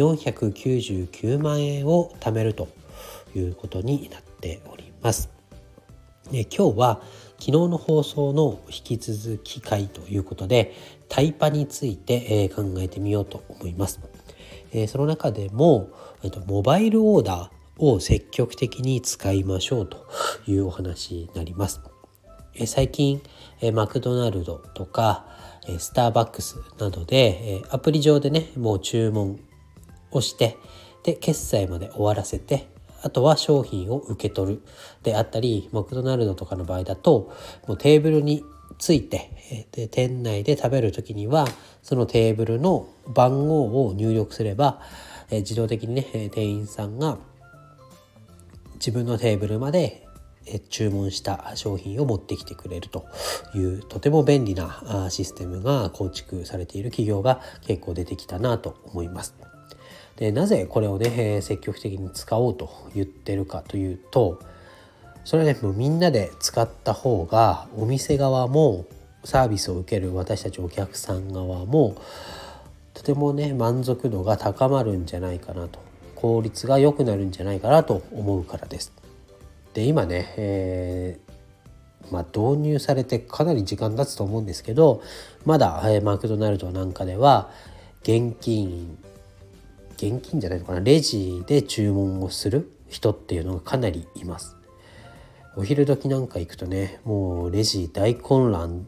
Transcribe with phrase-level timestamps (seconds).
[0.00, 2.68] 499万円を貯めると
[3.34, 5.30] いうことになっております。
[6.32, 7.02] で今日は
[7.38, 10.74] 昨日の放送の引き続き会ということで
[11.08, 14.00] タイパについて、え考えてみようと思います。
[14.72, 15.90] えその中でも、
[16.22, 20.06] えっと、モバイルオーダーを積極的に使いましょうと
[20.46, 21.80] いうお話になります。
[22.54, 23.22] え最近
[23.60, 25.26] えマクドナルドとか
[25.66, 29.40] えスターバックスなどでえアプリ上でねもう注文
[30.10, 30.56] をして
[31.02, 32.68] で決済まで終わらせて
[33.02, 34.62] あとは商品を受け取る
[35.02, 37.32] であったりマクドナルドとかの場合だと
[37.66, 38.44] もうテーブルに
[38.78, 41.46] ついてで店内で食べる時には
[41.82, 44.80] そのテーブルの番号を入力すれば
[45.30, 47.18] 自動的にね店員さんが
[48.74, 50.06] 自分のテーブルまで
[50.70, 53.06] 注文した商品を持ってきてくれると
[53.54, 59.49] いうとても便利なシステムが構築されている企業が結構出てきたなと思います。
[60.20, 64.38] でなぜこれをね積極的に使おうと言ってるかというと
[65.24, 68.84] それはねもうみんなで使った方がお店側も
[69.24, 71.96] サービスを受ける私たちお客さん側も
[72.92, 75.80] とてもね満足度が高まるんじゃないかなと
[76.16, 78.92] 効率が良くなるんじゃないかなと思うからです。
[79.72, 85.00] で今ね、えー、まあ、導入されてかなり時間経つと思うんですけど
[85.46, 87.50] まだ、え、マクドナルドなんかでは
[88.02, 88.98] 現金
[90.00, 94.56] 現金じゃないのかなレジで注文をする人っていうのがかなりいます。
[95.56, 98.86] お昼時なんか行くとねもうレジ大混乱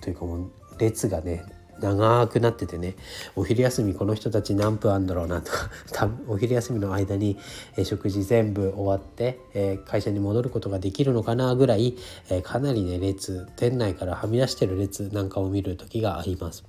[0.00, 1.44] というかもう列がね
[1.80, 2.94] 長くなっててね
[3.36, 5.50] お昼休みこの人たち何分あんだろうなと
[5.92, 7.36] か お昼休みの間に、
[7.84, 9.38] 食事全部終わって、
[9.84, 11.96] 会社に戻ることができるのかなぐらい、
[12.42, 16.64] かなりね列店内からはみ出してる列なんかを見る時があります。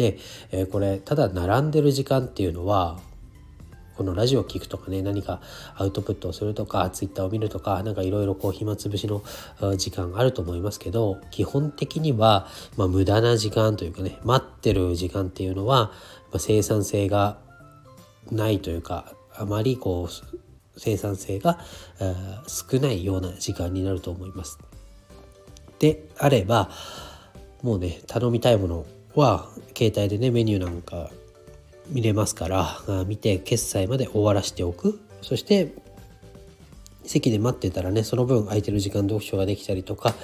[0.00, 0.16] で、
[0.50, 2.98] えこれただ並んでる時間っていうのは
[3.98, 5.42] このラジオを聴くとかね何か
[5.76, 9.22] アウトプットをするとかツイッターを見るとか何かいろいろこう暇つぶしの
[9.76, 15.92] 時間あると思いますけど基本的には、まあ、無駄な時間というかね待ってる時間っていうのは、
[16.32, 17.36] まあ、生産性が
[18.30, 20.38] ないというかあまりこう
[20.78, 21.58] 生産性が
[22.46, 24.58] 少ないような時間になると思います。
[25.78, 26.70] であれば
[27.62, 31.10] もうね頼みたいものは携帯でねメニューなんか
[31.88, 35.74] 見れますから見て決済まで終わらせておくそして
[37.04, 40.14] 席で待ってたらねその分空いてる時間読書ができたりとか、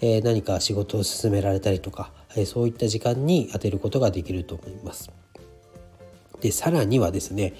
[0.00, 5.10] えー、何か仕事を進められたりとか、えー、そういった時間に当てることができると思います。
[6.40, 7.54] でさらにはですね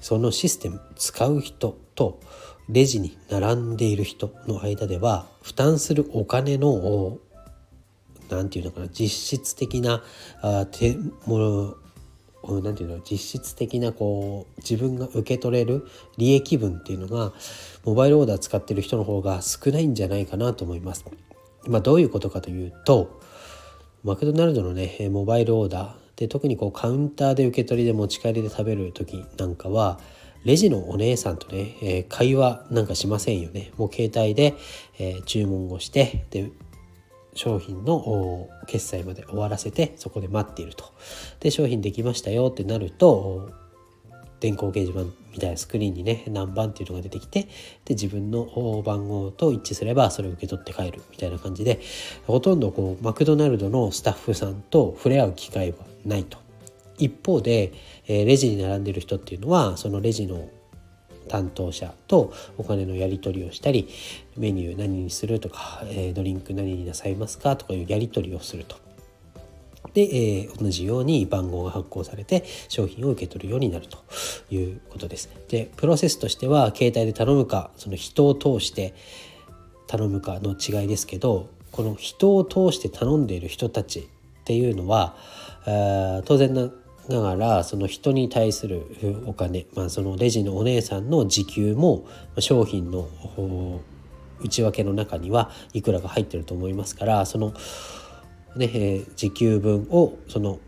[0.00, 2.20] そのシステム使う人と
[2.68, 7.18] レジに並んでいる人の間では負担するお金の
[8.28, 10.02] 何て言うのかな実質的な
[10.42, 10.96] あて
[11.26, 11.76] もの
[12.62, 15.86] 何て言うの実質的なこう自分が受け取れる
[16.16, 17.32] 利益分っていうのが
[17.84, 21.04] モバイルオーダー使ってる人の方が少ないんじゃないかなと思います。
[21.66, 23.20] まあ、どういうことかというと
[24.02, 29.98] マクドナルドのねモバイルオーダーで特にこうカウンターで受け取りで持ち帰りで食べる時なんかは
[30.44, 33.72] レジのお姉さんとね、えー、会話なんかしませんよね。
[33.78, 34.54] もう携帯で、
[34.98, 36.50] えー、注文をしてで
[37.34, 40.92] 商品の決済まで終わらせてそこで待っていると。
[41.40, 43.50] で商品できましたよってなると
[44.40, 47.42] 電光掲示板みたいなスクリーンにね何番っていうのが出てきて
[47.84, 51.80] で自分の番号と一致すればそれを受け取って帰るみたいな感じで
[52.26, 56.38] ほとんどこうマクドナルドのスタッフさんと触れ合う機会はないと。
[56.96, 57.72] 一方で、
[58.06, 60.48] えレジに並んでる人っていうのはそのレジの
[61.28, 63.88] 担当者とお金のやり取りをしたり
[64.36, 68.76] メニュー何にするとか、えドリンク何になさいますかとかいうやり取りをすると。
[69.94, 73.98] で、えー、同じように番号が発行されて商品を受け取るようになると
[74.50, 75.30] いうことです。
[75.48, 78.94] でプロセスとしては携帯で頼むかその人を通して
[79.86, 84.04] 頼むかの違いですけどこの人を通して頼んでいる人たちっ
[84.44, 85.16] ていうのは
[86.24, 86.70] 当然な
[87.08, 88.86] ながらその人に対する
[89.26, 92.06] お金、まあ、そのレジのお姉さんの時給も
[92.38, 93.08] 商品の
[94.40, 97.54] 内訳の中にはいくらが入ってると思いますからその、
[98.56, 100.58] ね、時給分をその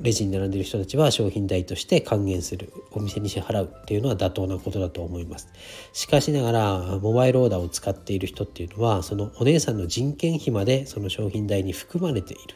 [0.00, 5.48] レジに並んでいる人たちは商品代として還元するお店に支払うっていうのは妥当なことだと思います。
[5.92, 12.54] しかしながらモバイルオーダーを使っている人っていうのはそのお姉さんの人件費までその商品代に含まれている。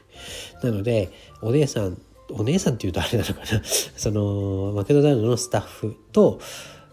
[0.63, 1.11] なので
[1.43, 1.99] お姉さん
[2.33, 6.41] お姉さんっていうとあれなのかな そのマクドナルドのスタッフと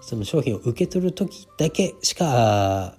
[0.02, 2.96] その商品を受け取る時だけしか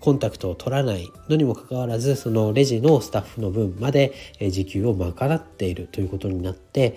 [0.00, 4.12] コンタクトを取らないのにもかかわらずそのレジのスタッフの分まで
[4.50, 6.96] 時給を賄っているということになって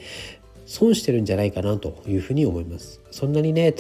[0.66, 3.00] 損してるんじゃないかなというふうに思います。
[3.12, 3.74] そんなにね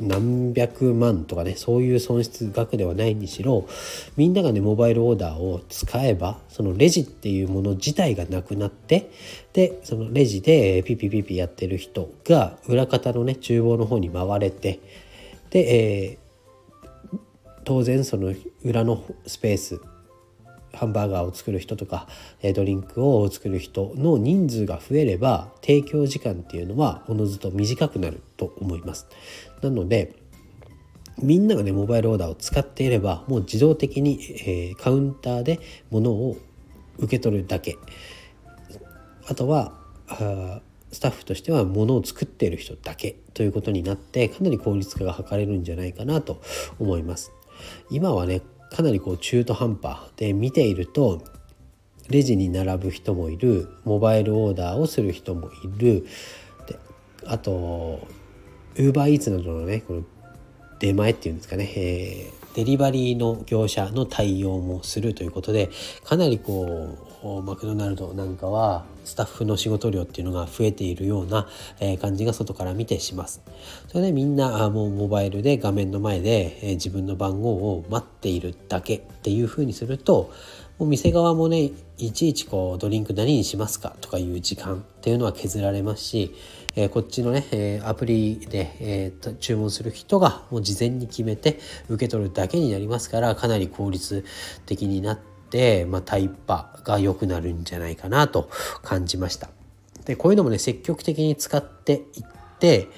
[0.00, 3.68] 何百万とかねそういう損失額ではないにしろ
[4.16, 9.10] みんながねモバイルオーダーを使えばそのレジっていうもの自体がなくなって
[9.52, 14.80] でそのレジでピピピピやってる人が裏方のね厨房の方に回れて
[15.50, 17.18] で、えー、
[17.64, 18.34] 当然その
[18.64, 19.80] 裏のスペース
[20.74, 22.08] ハンバーガーを作る人とか
[22.54, 29.06] ドリンクを作る人の人数が増えれば提供時間っていうのはおのずと短くなると思います。
[29.62, 30.16] なので
[31.20, 35.60] みんながねモバイルオーダーを使っていればもう自動的に、えー、カウンターで
[35.90, 36.36] 物を
[36.98, 37.76] 受け取るだけ
[39.28, 39.72] あとは
[40.08, 40.60] あ
[40.90, 46.42] スタッフとしては物を作っている人だけということになってかなり効率化が図れるんじゃないかなと
[46.78, 47.32] 思います。
[47.90, 51.22] 今はねかなりこう中途半端で見ていると
[52.08, 56.06] レジに並ぶ人もいるモバイルオーダーをする人もいる
[56.66, 56.78] で
[57.26, 58.06] あと
[58.76, 60.02] ウーバーイーツなどのねこの
[60.78, 65.70] 出前っていうんですかね、えー、デリバリーの業者の対応もするということで
[66.04, 71.46] かなりこうマクドナルドなんかはスタッフの仕事量っていうのが増えているような
[72.00, 73.42] 感じが外から見てします。
[73.86, 80.32] それでみんなもうモバイルで画面の前で自分の番号を待っているだけっていうふうにすると
[80.78, 83.96] もう店側もねいちいちこうドリンク何にしますか？
[84.00, 86.34] とかいう時間っていうのは削られますし
[86.74, 91.58] えー、こっちのね、えー、アプリで、えー、注文する人がもう事前に決めて
[91.90, 94.24] 受け取るだけになりますからかなり効率
[94.64, 95.18] 的になっ
[95.50, 98.48] て、まあ、タイパが良くなるんじゃないかなと
[98.82, 99.50] 感じました。
[100.06, 102.02] でこういうのもね積極的に使っていっ
[102.58, 102.88] て、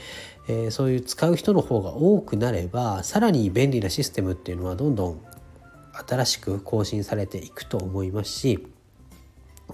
[0.47, 5.21] えー、そういう使う人の方が多くなればさらに便利なシステムっていうのはどんどん
[6.09, 8.67] 新しく更新されていくと思いますし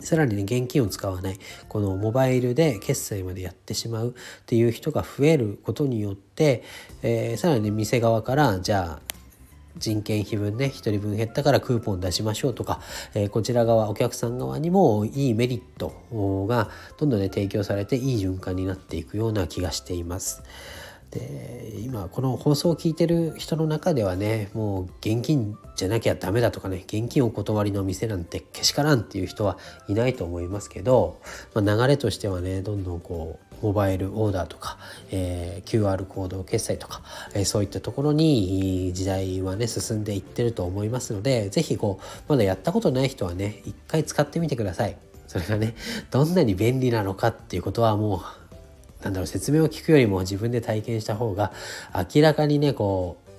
[0.00, 1.38] さらにね現金を使わない
[1.68, 6.62] このモバイルで決済までやってしまうっていう人が増えることによって、
[7.02, 9.10] えー、さらに、店側からじゃあ
[9.76, 12.80] 人件費分ね1人分減ったからクーポン出しましょうとか、
[13.14, 20.42] えー、こちら側お客さん側にもいいメリットがどんどんね提供されていい循環になっていくような気がしています。
[21.10, 29.58] で今この放送を聞いてる人の中ではねもう現金じゃなきゃダメだとかね現金お断りの店なんてけしからんっていう人は
[29.88, 31.20] いないと思いますけど、
[31.52, 34.78] まあ、流れとしてはねどんどんこうモバイルオーダーとか、
[35.10, 37.02] えー、QR コード決済とか、
[37.34, 44.96] えー、そういったところに時代はね進んでいってると思いますので是非こうまだやったことない人はね一回使ってみてください。
[45.26, 45.76] それがね
[46.10, 48.20] どんなに便利なのかっていうことはもう
[49.02, 51.52] なんだろう説明を聞くよりも自分で体験した方が
[52.14, 53.30] 明らかにねこう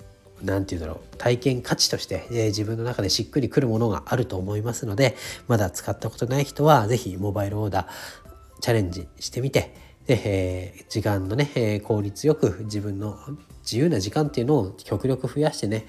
[0.46, 5.16] 何て言うんだろう体験価値として、えー、自分の中でしっくりくるものがあると思いますので
[5.48, 9.74] まだ使ったことない人は是非モバイルオーダーチャレンジしてみて
[10.08, 13.20] で、えー、時間のね、えー、効率よく自分の
[13.62, 15.86] 自由な時間っていうのを極力増やしてね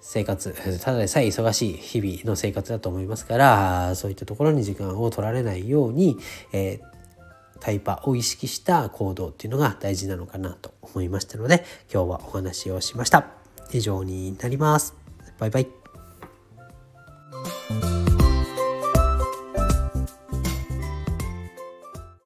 [0.00, 6.18] 生活ただでさえ忙しい日々の生活だと思いますからそういったところに時間を取られないように、
[6.52, 6.93] えー、
[7.64, 13.26] タイパを意識した行動っていうのが大事なのかなと思いましたので今日はお話をしました。
[13.72, 14.94] 以上になります。
[15.38, 15.83] バイバイ。